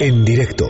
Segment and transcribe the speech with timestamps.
[0.00, 0.66] En directo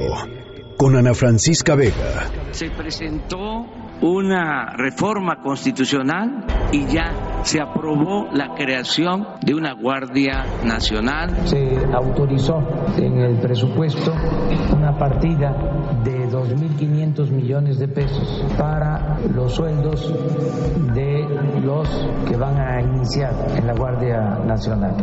[0.77, 2.31] con Ana Francisca Vega.
[2.51, 3.67] Se presentó
[4.01, 11.47] una reforma constitucional y ya se aprobó la creación de una Guardia Nacional.
[11.47, 12.63] Se autorizó
[12.97, 14.13] en el presupuesto
[14.75, 15.55] una partida
[16.03, 20.13] de 2.500 millones de pesos para los sueldos
[20.95, 21.25] de
[21.63, 21.89] los
[22.27, 24.97] que van a iniciar en la Guardia Nacional.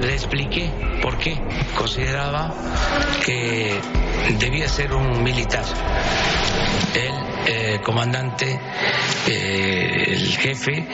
[0.00, 0.68] Le expliqué
[1.02, 1.40] por qué
[1.78, 2.52] consideraba
[3.24, 3.78] que
[4.40, 5.64] debía ser un militar.
[6.94, 8.58] El eh, comandante,
[9.28, 10.84] eh, el jefe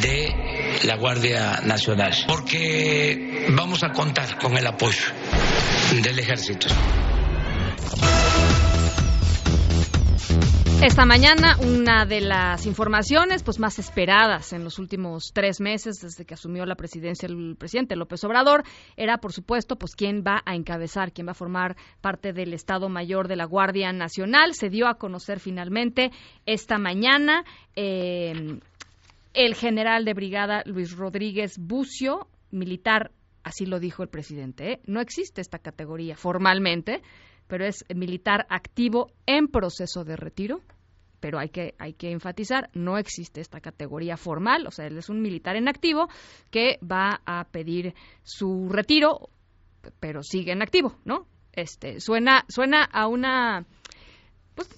[0.00, 5.12] de la Guardia Nacional, porque vamos a contar con el apoyo
[6.02, 6.68] del ejército.
[10.80, 16.24] Esta mañana, una de las informaciones pues, más esperadas en los últimos tres meses desde
[16.24, 18.62] que asumió la presidencia el presidente López Obrador
[18.96, 22.88] era, por supuesto, pues quién va a encabezar, quién va a formar parte del Estado
[22.88, 24.54] Mayor de la Guardia Nacional.
[24.54, 26.12] Se dio a conocer finalmente
[26.46, 28.60] esta mañana eh,
[29.38, 34.72] el general de brigada Luis Rodríguez Bucio, militar, así lo dijo el presidente.
[34.72, 34.80] ¿eh?
[34.86, 37.02] No existe esta categoría formalmente
[37.48, 40.60] pero es militar activo en proceso de retiro.
[41.20, 45.08] Pero hay que, hay que enfatizar, no existe esta categoría formal, o sea, él es
[45.08, 46.08] un militar en activo
[46.52, 49.28] que va a pedir su retiro,
[49.98, 51.26] pero sigue en activo, ¿no?
[51.52, 53.66] Este, suena, suena a una,
[54.54, 54.68] pues,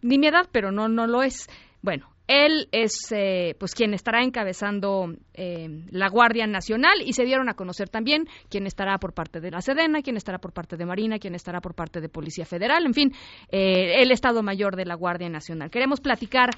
[0.00, 1.48] nimiedad, pero no, no lo es.
[1.82, 7.48] Bueno, él es eh, pues quien estará encabezando eh, la Guardia Nacional y se dieron
[7.48, 10.84] a conocer también quién estará por parte de la Sedena, quién estará por parte de
[10.84, 13.12] Marina, quién estará por parte de Policía Federal, en fin,
[13.50, 15.70] eh, el Estado Mayor de la Guardia Nacional.
[15.70, 16.50] Queremos platicar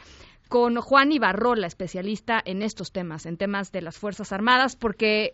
[0.49, 5.31] con Juan Ibarrola, especialista en estos temas, en temas de las Fuerzas Armadas, porque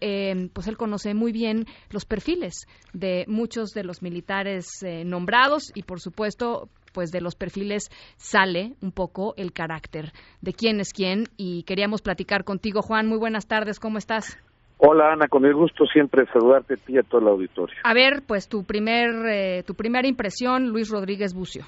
[0.53, 4.67] pues él conoce muy bien los perfiles de muchos de los militares
[5.07, 10.81] nombrados y, por supuesto, pues de los perfiles sale un poco el carácter de quién
[10.81, 13.07] es quién y queríamos platicar contigo, Juan.
[13.07, 14.39] Muy buenas tardes, ¿cómo estás?
[14.79, 17.77] Hola Ana, con el gusto siempre saludarte a ti y a todo el auditorio.
[17.85, 21.65] A ver, pues tu primer eh, tu primera impresión, Luis Rodríguez Bucio.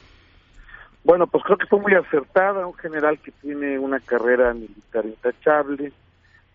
[1.05, 5.93] Bueno, pues creo que fue muy acertada, un general que tiene una carrera militar intachable,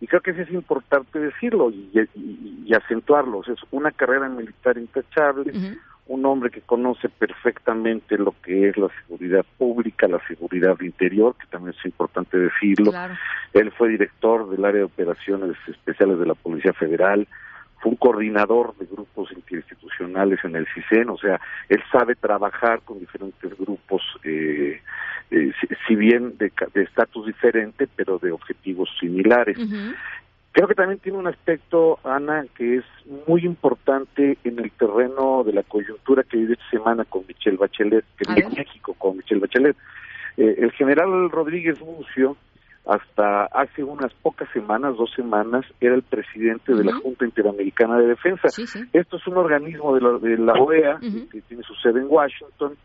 [0.02, 1.92] y creo que eso es importante decirlo y,
[2.66, 5.54] y, acentuarlo, es una carrera militar intachable,
[6.08, 11.48] un hombre que conoce perfectamente lo que es la seguridad pública, la seguridad interior, que
[11.48, 12.92] también es importante decirlo.
[13.54, 17.28] Él fue director del área de operaciones especiales de la Policía Federal,
[17.80, 23.00] fue un coordinador de grupos interinstitucionales en el CISEN, o sea, él sabe trabajar con
[23.00, 24.82] diferentes grupos, eh,
[25.32, 25.52] eh,
[25.86, 29.58] si, bien de estatus diferente, pero de objetivos similares.
[30.54, 32.86] Creo que también tiene un aspecto, Ana, que es
[33.28, 38.06] muy importante en el terreno de la coyuntura que vive esta semana con Michelle Bachelet,
[38.18, 39.76] que vive en México con Michelle Bachelet.
[40.38, 42.38] Eh, el general Rodríguez Mucio,
[42.86, 48.08] hasta hace unas pocas semanas, dos semanas, era el presidente de la Junta Interamericana de
[48.08, 48.50] Defensa.
[48.94, 51.00] Esto es un organismo de la, de la OEA,
[51.32, 52.76] que tiene su sede en Washington,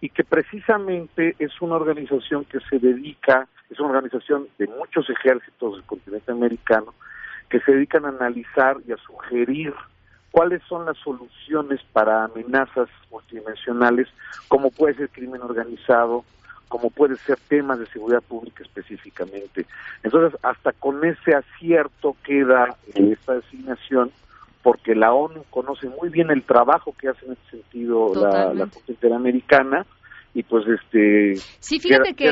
[0.00, 5.74] y que precisamente es una organización que se dedica, es una organización de muchos ejércitos
[5.74, 6.94] del continente americano,
[7.48, 9.74] que se dedican a analizar y a sugerir
[10.30, 14.08] cuáles son las soluciones para amenazas multidimensionales,
[14.48, 16.24] como puede ser crimen organizado,
[16.68, 19.66] como puede ser temas de seguridad pública específicamente.
[20.04, 24.12] Entonces, hasta con ese acierto queda esta designación,
[24.62, 28.68] porque la ONU conoce muy bien el trabajo que hace en ese sentido la, la
[28.86, 29.86] Interamericana,
[30.32, 32.30] y pues este sí fíjate que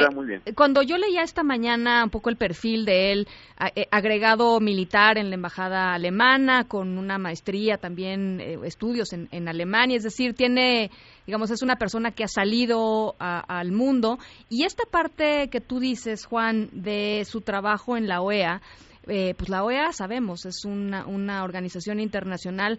[0.54, 3.28] cuando yo leía esta mañana un poco el perfil de él
[3.74, 9.48] eh, agregado militar en la embajada alemana con una maestría también eh, estudios en, en,
[9.48, 10.92] Alemania es decir tiene
[11.28, 14.16] digamos es una persona que ha salido al mundo.
[14.48, 18.62] Y esta parte que tú dices Juan de su trabajo en la OEA
[19.08, 22.78] eh, pues la OEA sabemos es una, una organización internacional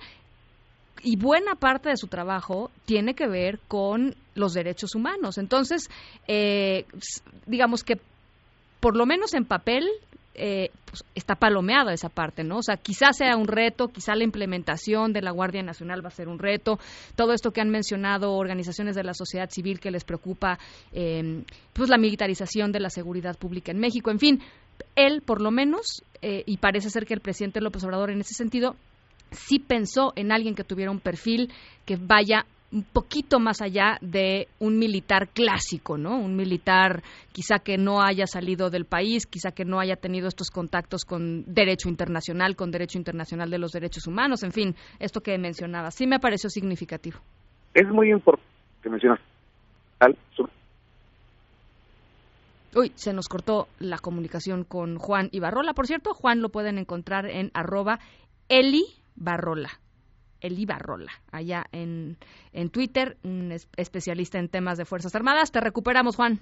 [1.03, 5.37] y buena parte de su trabajo tiene que ver con los derechos humanos.
[5.37, 5.89] Entonces,
[6.27, 6.85] eh,
[7.45, 7.99] digamos que
[8.79, 9.89] por lo menos en papel
[10.41, 12.57] eh, pues, está palomeada esa parte, ¿no?
[12.59, 16.11] O sea, quizás sea un reto, quizá la implementación de la Guardia Nacional va a
[16.11, 16.79] ser un reto,
[17.15, 20.57] todo esto que han mencionado organizaciones de la sociedad civil que les preocupa,
[20.93, 21.43] eh,
[21.73, 24.41] pues la militarización de la seguridad pública en México, en fin,
[24.95, 28.75] él por lo menos, y parece ser que el presidente López Obrador en ese sentido
[29.31, 31.51] sí pensó en alguien que tuviera un perfil
[31.85, 36.19] que vaya un poquito más allá de un militar clásico, ¿no?
[36.19, 40.51] Un militar quizá que no haya salido del país, quizá que no haya tenido estos
[40.51, 45.35] contactos con derecho internacional, con derecho internacional de los derechos humanos, en fin, esto que
[45.39, 45.89] mencionaba.
[45.89, 47.17] Sí me pareció significativo.
[47.73, 48.47] es muy importante
[48.83, 49.19] que mencionas
[52.75, 55.73] Uy, se nos cortó la comunicación con Juan Ibarrola.
[55.73, 57.99] Por cierto, Juan lo pueden encontrar en arroba
[58.47, 58.85] Eli
[59.15, 59.69] Barrola.
[60.41, 62.17] Eli Barrola, allá en,
[62.53, 65.51] en Twitter, un especialista en temas de Fuerzas Armadas.
[65.51, 66.39] Te recuperamos, Juan.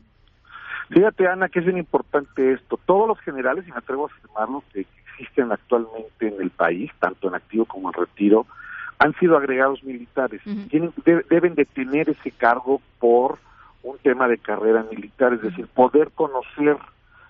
[0.90, 2.80] Fíjate, Ana, que es bien importante esto.
[2.86, 7.28] Todos los generales, y me atrevo a afirmarlo, que existen actualmente en el país, tanto
[7.28, 8.46] en activo como en retiro,
[9.00, 10.42] han sido agregados militares.
[10.70, 10.94] Tienen,
[11.30, 13.40] deben de tener ese cargo por
[13.88, 16.78] un tema de carrera militar, es decir, poder conocer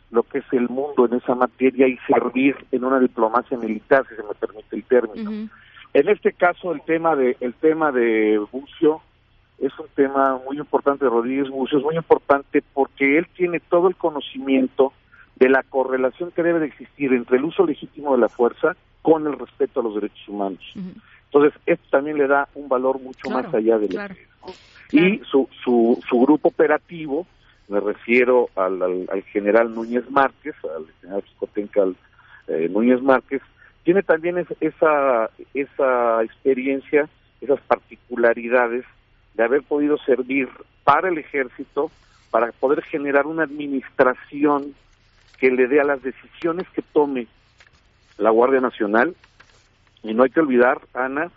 [0.10, 4.16] lo que es el mundo en esa materia y servir en una diplomacia militar, si
[4.16, 5.50] se me permite el término.
[5.94, 9.02] En este caso, el tema de el tema de Bucio
[9.60, 13.96] es un tema muy importante, Rodríguez Bucio, es muy importante porque él tiene todo el
[13.96, 14.94] conocimiento
[15.36, 19.28] de la correlación que debe de existir entre el uso legítimo de la fuerza con
[19.28, 20.62] el respeto a los derechos humanos.
[21.26, 24.27] Entonces, esto también le da un valor mucho más allá de lo que
[24.92, 27.28] y su, su, su grupo operativo,
[27.68, 31.84] me refiero al, al, general Núñez Márquez, al general Xicotenca
[32.48, 33.42] eh, Núñez Márquez,
[33.84, 37.08] tiene también esa, esa experiencia,
[37.42, 38.86] esas particularidades
[39.34, 40.50] de haber podido servir
[40.84, 41.92] para el ejército,
[42.32, 44.74] para poder generar una administración
[45.40, 47.28] que le dé a las decisiones que tome
[48.18, 49.16] la Guardia Nacional.
[50.04, 51.32] Y no hay que olvidar, Ana,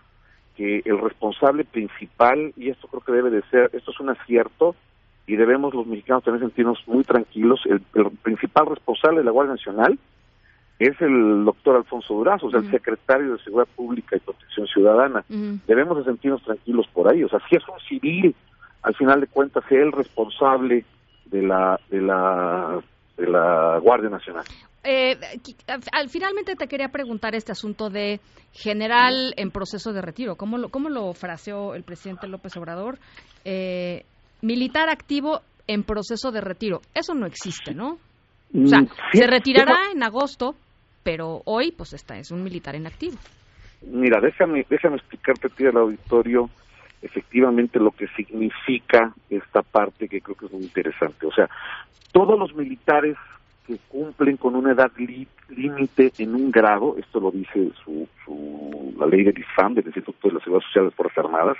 [0.60, 4.76] que el responsable principal, y esto creo que debe de ser, esto es un acierto,
[5.26, 7.80] y debemos los mexicanos también sentirnos muy tranquilos, el,
[8.22, 9.98] principal responsable de la Guardia Nacional
[10.78, 15.24] es el doctor Alfonso Durazo, o sea, el secretario de Seguridad Pública y Protección Ciudadana.
[15.66, 18.34] Debemos de sentirnos tranquilos por ahí, o sea, si es un civil,
[18.82, 20.84] al final de cuentas, es el responsable
[21.24, 22.80] de la, de la,
[23.20, 24.44] de la Guardia Nacional.
[24.82, 25.18] Eh,
[25.92, 28.20] al, finalmente te quería preguntar este asunto de
[28.52, 30.36] general en proceso de retiro.
[30.36, 32.98] ¿Cómo lo, cómo lo fraseó el presidente López Obrador?
[33.44, 34.04] Eh,
[34.40, 36.80] militar activo en proceso de retiro.
[36.94, 37.98] Eso no existe, ¿no?
[38.52, 40.54] O sea, mm, se retirará en agosto,
[41.04, 43.16] pero hoy pues está, es un militar en activo.
[43.82, 46.50] Mira, déjame, déjame explicarte a ti al auditorio
[47.02, 51.26] efectivamente lo que significa esta parte que creo que es muy interesante.
[51.26, 51.48] O sea,
[52.12, 53.16] todos los militares
[53.66, 54.90] que cumplen con una edad
[55.48, 60.28] límite en un grado, esto lo dice su, su, la ley del ISFAM, del Instituto
[60.28, 61.56] de la Seguridad Social de Fuerzas Armadas,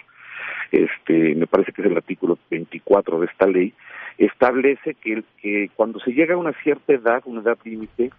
[0.73, 3.75] este, me parece que es el artículo 24 de esta ley,
[4.19, 8.11] establece que, que cuando se llega a una cierta edad, una edad límite,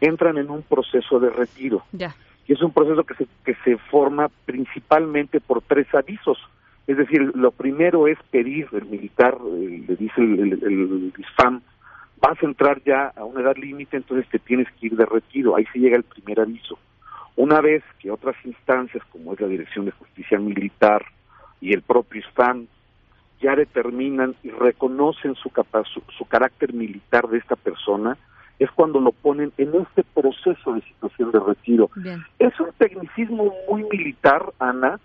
[0.00, 1.84] entran en un proceso de retiro.
[1.92, 2.14] Ya.
[2.46, 6.38] Y es un proceso que se, que se forma principalmente por tres avisos.
[6.88, 11.12] Es decir, lo primero es pedir, el militar, le dice el, el,
[12.20, 15.54] vas a entrar ya a una edad límite, entonces te tienes que ir de retiro.
[15.54, 16.78] Ahí se llega el primer aviso.
[17.36, 21.04] Una vez que otras instancias, como es la Dirección de Justicia Militar
[21.60, 22.68] y el propio STAN,
[23.40, 25.52] ya determinan y reconocen su,
[26.16, 28.16] su, carácter militar de esta persona,
[28.58, 31.90] es cuando lo ponen en este proceso de situación de retiro.
[32.38, 34.98] Es un tecnicismo muy militar, Ana,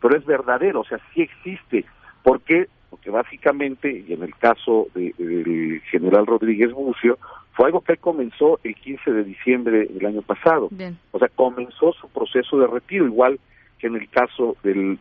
[0.00, 1.84] pero es verdadero, o sea, sí existe.
[2.22, 7.18] porque porque básicamente, y en el caso del general Rodríguez Bucio,
[7.52, 10.70] fue algo que comenzó el 15 de diciembre del año pasado.
[11.10, 13.38] O sea, comenzó su proceso de retiro, igual
[13.78, 14.98] que en el caso del,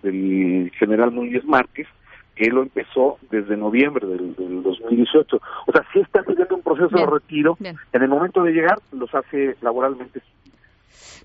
[0.78, 1.94] general Núñez Márquez, que
[2.46, 5.38] él lo empezó desde noviembre del, 2018.
[5.68, 7.58] O sea, sí está teniendo un proceso de retiro.
[7.60, 10.22] En el momento de llegar, los hace laboralmente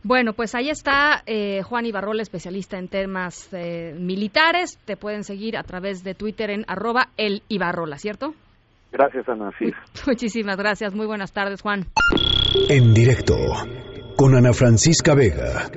[0.05, 4.77] bueno, pues ahí está eh, Juan Ibarrola, especialista en temas eh, militares.
[4.85, 8.35] Te pueden seguir a través de Twitter en arroba el Ibarrola, ¿cierto?
[8.91, 9.53] Gracias, Ana.
[9.59, 9.73] Sí.
[10.07, 10.93] Muchísimas gracias.
[10.93, 11.87] Muy buenas tardes, Juan.
[12.69, 13.37] En directo
[14.17, 15.71] con Ana Francisca Vega.